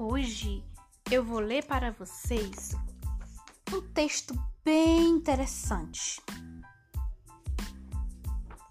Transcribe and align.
Hoje 0.00 0.64
eu 1.10 1.24
vou 1.24 1.40
ler 1.40 1.66
para 1.66 1.90
vocês 1.90 2.70
um 3.74 3.80
texto 3.92 4.32
bem 4.64 5.08
interessante. 5.08 6.22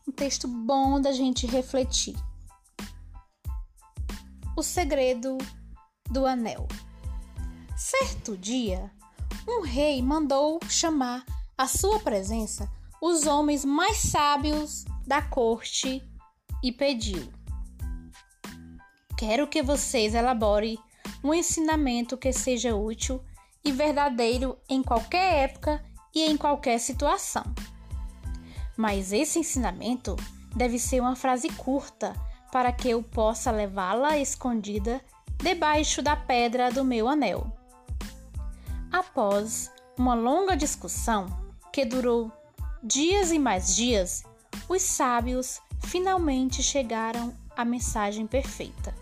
Um 0.07 0.11
texto 0.13 0.47
bom 0.47 1.01
da 1.01 1.11
gente 1.11 1.45
refletir. 1.45 2.15
O 4.55 4.63
segredo 4.63 5.37
do 6.09 6.25
anel. 6.25 6.65
Certo 7.75 8.37
dia, 8.37 8.89
um 9.45 9.63
rei 9.63 10.01
mandou 10.01 10.61
chamar 10.69 11.25
à 11.57 11.67
sua 11.67 11.99
presença 11.99 12.71
os 13.01 13.27
homens 13.27 13.65
mais 13.65 13.97
sábios 13.97 14.85
da 15.05 15.21
corte 15.21 16.01
e 16.63 16.71
pediu: 16.71 17.29
Quero 19.17 19.45
que 19.45 19.61
vocês 19.61 20.15
elaborem 20.15 20.79
um 21.23 21.33
ensinamento 21.33 22.17
que 22.17 22.31
seja 22.31 22.75
útil 22.75 23.21
e 23.63 23.71
verdadeiro 23.71 24.57
em 24.69 24.81
qualquer 24.81 25.49
época 25.49 25.83
e 26.13 26.23
em 26.23 26.37
qualquer 26.37 26.79
situação. 26.79 27.43
Mas 28.75 29.11
esse 29.11 29.39
ensinamento 29.39 30.15
deve 30.55 30.79
ser 30.79 31.01
uma 31.01 31.15
frase 31.15 31.49
curta 31.49 32.15
para 32.51 32.71
que 32.71 32.89
eu 32.89 33.03
possa 33.03 33.51
levá-la 33.51 34.17
escondida 34.17 35.01
debaixo 35.37 36.01
da 36.01 36.15
pedra 36.15 36.71
do 36.71 36.83
meu 36.83 37.07
anel. 37.07 37.51
Após 38.91 39.71
uma 39.97 40.13
longa 40.13 40.55
discussão 40.55 41.27
que 41.71 41.85
durou 41.85 42.31
dias 42.83 43.31
e 43.31 43.39
mais 43.39 43.75
dias, 43.75 44.23
os 44.69 44.81
sábios 44.81 45.59
finalmente 45.83 46.63
chegaram 46.63 47.33
à 47.55 47.65
mensagem 47.65 48.25
perfeita. 48.25 48.93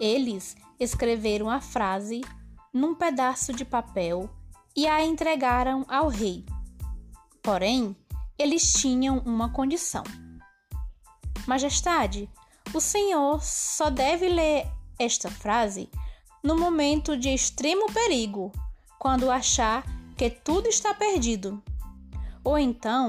Eles 0.00 0.56
escreveram 0.84 1.50
a 1.50 1.60
frase 1.60 2.20
num 2.72 2.94
pedaço 2.94 3.52
de 3.52 3.64
papel 3.64 4.30
e 4.76 4.86
a 4.86 5.04
entregaram 5.04 5.84
ao 5.88 6.08
rei. 6.08 6.44
Porém, 7.42 7.96
eles 8.38 8.72
tinham 8.72 9.18
uma 9.18 9.50
condição. 9.52 10.04
Majestade, 11.46 12.28
o 12.72 12.80
senhor 12.80 13.42
só 13.42 13.90
deve 13.90 14.28
ler 14.28 14.66
esta 14.98 15.30
frase 15.30 15.90
no 16.42 16.56
momento 16.56 17.16
de 17.16 17.28
extremo 17.28 17.90
perigo, 17.92 18.52
quando 18.98 19.30
achar 19.30 19.84
que 20.16 20.30
tudo 20.30 20.68
está 20.68 20.94
perdido. 20.94 21.62
Ou 22.42 22.58
então, 22.58 23.08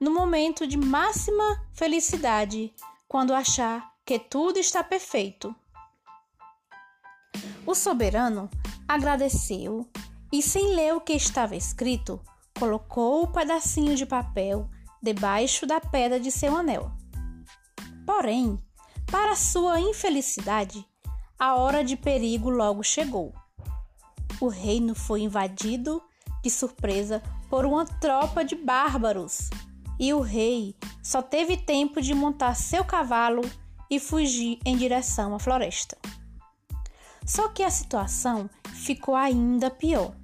no 0.00 0.12
momento 0.12 0.66
de 0.66 0.76
máxima 0.76 1.64
felicidade, 1.72 2.72
quando 3.08 3.34
achar 3.34 3.92
que 4.04 4.18
tudo 4.18 4.58
está 4.58 4.84
perfeito. 4.84 5.54
O 7.66 7.74
soberano 7.74 8.48
agradeceu 8.86 9.90
e, 10.32 10.40
sem 10.40 10.76
ler 10.76 10.94
o 10.94 11.00
que 11.00 11.14
estava 11.14 11.56
escrito, 11.56 12.20
colocou 12.58 13.24
o 13.24 13.26
pedacinho 13.26 13.96
de 13.96 14.06
papel 14.06 14.70
debaixo 15.02 15.66
da 15.66 15.80
pedra 15.80 16.20
de 16.20 16.30
seu 16.30 16.56
anel. 16.56 16.92
Porém, 18.06 18.56
para 19.10 19.34
sua 19.34 19.80
infelicidade, 19.80 20.86
a 21.38 21.56
hora 21.56 21.82
de 21.82 21.96
perigo 21.96 22.48
logo 22.48 22.84
chegou. 22.84 23.34
O 24.40 24.48
reino 24.48 24.94
foi 24.94 25.22
invadido 25.22 26.00
de 26.42 26.50
surpresa 26.50 27.22
por 27.50 27.64
uma 27.64 27.84
tropa 27.84 28.44
de 28.44 28.54
bárbaros 28.54 29.50
e 29.98 30.12
o 30.14 30.20
rei 30.20 30.76
só 31.02 31.20
teve 31.20 31.56
tempo 31.56 32.00
de 32.00 32.14
montar 32.14 32.54
seu 32.54 32.84
cavalo 32.84 33.42
e 33.90 33.98
fugir 33.98 34.58
em 34.64 34.76
direção 34.76 35.34
à 35.34 35.38
floresta. 35.38 35.96
Só 37.26 37.48
que 37.48 37.64
a 37.64 37.70
situação 37.70 38.48
ficou 38.72 39.16
ainda 39.16 39.68
pior. 39.68 40.14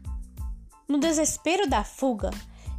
No 0.87 0.99
desespero 0.99 1.69
da 1.69 1.83
fuga, 1.83 2.31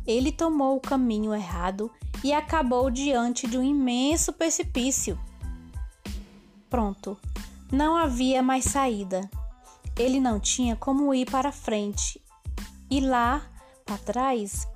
ele 0.08 0.32
tomou 0.32 0.78
o 0.78 0.82
caminho 0.82 1.34
errado 1.34 1.92
e 2.24 2.32
acabou 2.32 2.90
diante 2.90 3.48
de 3.48 3.58
um 3.58 3.64
imenso 3.64 4.32
precipício. 4.32 5.20
Pronto, 6.70 7.20
não 7.72 7.98
havia 7.98 8.42
mais 8.42 8.66
saída. 8.66 9.30
Ele 9.98 10.20
não 10.20 10.40
tinha 10.40 10.76
como 10.76 11.14
ir 11.14 11.30
para 11.30 11.52
frente. 11.52 12.22
E 12.90 13.00
lá, 13.00 13.42
para 13.86 13.98
trás, 13.98 14.68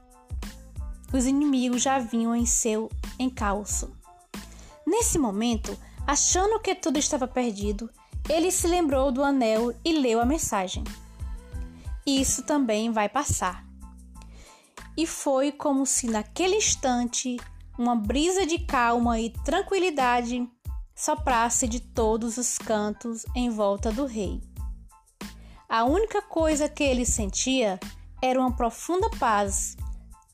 os 1.13 1.25
inimigos 1.25 1.81
já 1.81 1.99
vinham 1.99 2.35
em 2.35 2.45
seu 2.45 2.89
encalço. 3.17 3.89
Nesse 4.85 5.17
momento, 5.17 5.77
achando 6.05 6.59
que 6.59 6.75
tudo 6.75 6.97
estava 6.97 7.27
perdido, 7.27 7.89
ele 8.29 8.51
se 8.51 8.67
lembrou 8.67 9.11
do 9.11 9.23
anel 9.23 9.73
e 9.83 9.93
leu 9.93 10.19
a 10.19 10.25
mensagem. 10.25 10.83
Isso 12.05 12.43
também 12.43 12.91
vai 12.91 13.07
passar. 13.07 13.65
E 14.95 15.05
foi 15.05 15.51
como 15.51 15.85
se 15.85 16.07
naquele 16.07 16.55
instante 16.55 17.37
uma 17.77 17.95
brisa 17.95 18.45
de 18.45 18.59
calma 18.59 19.19
e 19.19 19.29
tranquilidade 19.29 20.47
soprasse 20.95 21.67
de 21.67 21.79
todos 21.79 22.37
os 22.37 22.57
cantos 22.57 23.23
em 23.35 23.49
volta 23.49 23.91
do 23.91 24.05
rei. 24.05 24.41
A 25.69 25.83
única 25.83 26.21
coisa 26.21 26.67
que 26.67 26.83
ele 26.83 27.05
sentia 27.05 27.79
era 28.21 28.39
uma 28.39 28.55
profunda 28.55 29.09
paz, 29.19 29.77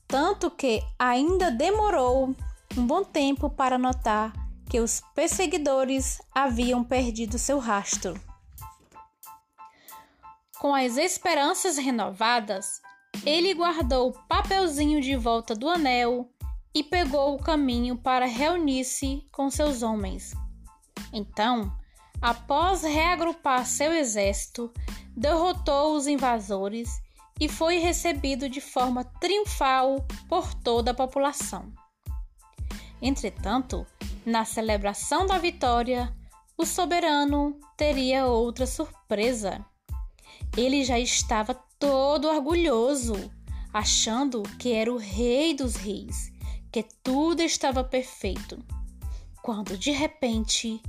tanto 0.06 0.50
que 0.50 0.80
ainda 0.98 1.50
demorou 1.50 2.34
um 2.76 2.86
bom 2.86 3.04
tempo 3.04 3.50
para 3.50 3.76
notar 3.76 4.32
que 4.74 4.80
os 4.80 5.00
perseguidores 5.14 6.20
haviam 6.34 6.82
perdido 6.82 7.38
seu 7.38 7.60
rastro. 7.60 8.20
Com 10.58 10.74
as 10.74 10.96
esperanças 10.96 11.78
renovadas, 11.78 12.82
ele 13.24 13.54
guardou 13.54 14.08
o 14.08 14.12
papelzinho 14.26 15.00
de 15.00 15.14
volta 15.14 15.54
do 15.54 15.68
anel 15.68 16.28
e 16.74 16.82
pegou 16.82 17.36
o 17.36 17.38
caminho 17.40 17.96
para 17.96 18.26
reunir-se 18.26 19.24
com 19.30 19.48
seus 19.48 19.84
homens. 19.84 20.32
Então, 21.12 21.72
após 22.20 22.82
reagrupar 22.82 23.64
seu 23.66 23.92
exército, 23.92 24.72
derrotou 25.16 25.94
os 25.94 26.08
invasores 26.08 27.00
e 27.40 27.48
foi 27.48 27.78
recebido 27.78 28.48
de 28.48 28.60
forma 28.60 29.04
triunfal 29.04 30.04
por 30.28 30.52
toda 30.52 30.90
a 30.90 30.94
população. 30.94 31.72
Entretanto, 33.00 33.86
na 34.24 34.44
celebração 34.44 35.26
da 35.26 35.38
vitória, 35.38 36.14
o 36.56 36.64
soberano 36.64 37.58
teria 37.76 38.26
outra 38.26 38.66
surpresa. 38.66 39.64
Ele 40.56 40.84
já 40.84 40.98
estava 40.98 41.54
todo 41.78 42.28
orgulhoso, 42.28 43.14
achando 43.72 44.42
que 44.58 44.72
era 44.72 44.92
o 44.92 44.96
rei 44.96 45.54
dos 45.54 45.74
reis, 45.74 46.32
que 46.72 46.84
tudo 47.02 47.42
estava 47.42 47.84
perfeito. 47.84 48.58
Quando 49.42 49.76
de 49.76 49.90
repente 49.90 50.80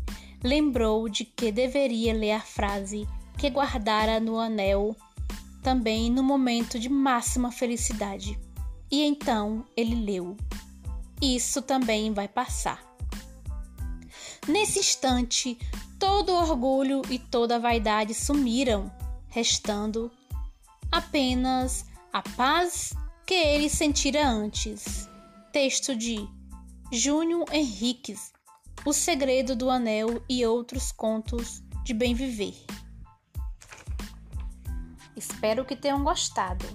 lembrou 0.44 1.10
de 1.10 1.26
que 1.26 1.52
deveria 1.52 2.14
ler 2.14 2.34
a 2.34 2.40
frase 2.40 3.08
que 3.38 3.50
guardara 3.50 4.20
no 4.20 4.40
anel, 4.40 4.96
também 5.62 6.12
no 6.12 6.24
momento 6.24 6.80
de 6.80 6.88
máxima 6.88 7.52
felicidade. 7.52 8.40
E 8.90 9.04
então 9.04 9.66
ele 9.76 9.96
leu: 9.96 10.38
Isso 11.22 11.62
também 11.62 12.14
vai 12.14 12.28
passar. 12.28 12.95
Nesse 14.48 14.80
instante, 14.80 15.58
todo 15.98 16.32
o 16.32 16.36
orgulho 16.36 17.02
e 17.10 17.18
toda 17.18 17.56
a 17.56 17.60
vaidade 17.60 18.14
sumiram, 18.14 18.92
restando 19.28 20.12
apenas 20.92 21.86
a 22.14 22.22
paz 22.22 22.94
que 23.26 23.34
ele 23.34 23.68
sentira 23.70 24.28
antes. 24.28 25.10
Texto 25.52 25.96
de 25.96 26.30
Júnior 26.92 27.46
Henriques, 27.52 28.32
O 28.86 28.94
Segredo 28.94 29.56
do 29.56 29.70
Anel 29.70 30.24
e 30.30 30.46
outros 30.46 30.92
contos 30.92 31.64
de 31.84 31.94
bem 31.94 32.14
viver. 32.14 32.56
Espero 35.16 35.66
que 35.66 35.76
tenham 35.76 36.04
gostado. 36.04 36.66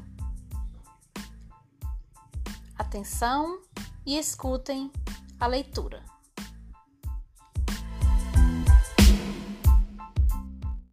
Atenção 2.76 3.62
e 4.04 4.18
escutem 4.18 4.90
a 5.38 5.46
leitura. 5.46 6.09